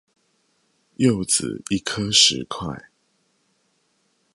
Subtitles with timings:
[0.95, 2.87] 柚子一顆十塊